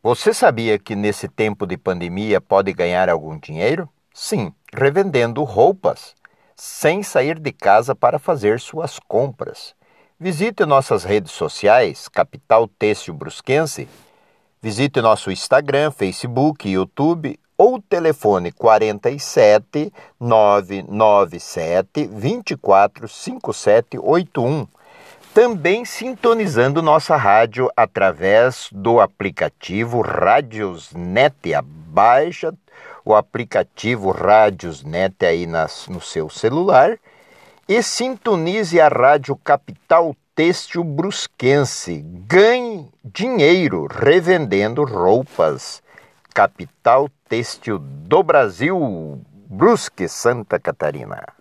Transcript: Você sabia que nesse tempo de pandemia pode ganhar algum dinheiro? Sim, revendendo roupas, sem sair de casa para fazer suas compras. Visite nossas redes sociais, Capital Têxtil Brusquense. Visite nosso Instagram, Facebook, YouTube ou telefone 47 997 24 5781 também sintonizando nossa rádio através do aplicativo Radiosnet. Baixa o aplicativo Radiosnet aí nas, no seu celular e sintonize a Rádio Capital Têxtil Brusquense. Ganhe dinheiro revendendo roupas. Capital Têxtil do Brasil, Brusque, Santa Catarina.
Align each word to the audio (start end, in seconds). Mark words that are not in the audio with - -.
Você 0.00 0.32
sabia 0.32 0.78
que 0.78 0.94
nesse 0.94 1.26
tempo 1.26 1.66
de 1.66 1.76
pandemia 1.76 2.40
pode 2.40 2.72
ganhar 2.72 3.08
algum 3.08 3.36
dinheiro? 3.36 3.88
Sim, 4.14 4.52
revendendo 4.72 5.42
roupas, 5.42 6.14
sem 6.54 7.02
sair 7.02 7.36
de 7.36 7.50
casa 7.50 7.96
para 7.96 8.16
fazer 8.16 8.60
suas 8.60 9.00
compras. 9.00 9.74
Visite 10.18 10.64
nossas 10.64 11.02
redes 11.02 11.32
sociais, 11.32 12.06
Capital 12.06 12.68
Têxtil 12.68 13.12
Brusquense. 13.12 13.88
Visite 14.62 15.00
nosso 15.00 15.32
Instagram, 15.32 15.90
Facebook, 15.90 16.68
YouTube 16.68 17.36
ou 17.56 17.82
telefone 17.82 18.52
47 18.52 19.92
997 20.20 22.06
24 22.06 23.08
5781 23.08 24.68
também 25.40 25.84
sintonizando 25.84 26.82
nossa 26.82 27.14
rádio 27.14 27.70
através 27.76 28.68
do 28.72 28.98
aplicativo 28.98 30.00
Radiosnet. 30.00 31.32
Baixa 31.62 32.52
o 33.04 33.14
aplicativo 33.14 34.10
Radiosnet 34.10 35.24
aí 35.24 35.46
nas, 35.46 35.86
no 35.86 36.00
seu 36.00 36.28
celular 36.28 36.98
e 37.68 37.80
sintonize 37.84 38.80
a 38.80 38.88
Rádio 38.88 39.36
Capital 39.36 40.12
Têxtil 40.34 40.82
Brusquense. 40.82 42.04
Ganhe 42.26 42.88
dinheiro 43.04 43.86
revendendo 43.88 44.82
roupas. 44.82 45.80
Capital 46.34 47.08
Têxtil 47.28 47.78
do 47.78 48.24
Brasil, 48.24 49.22
Brusque, 49.48 50.08
Santa 50.08 50.58
Catarina. 50.58 51.37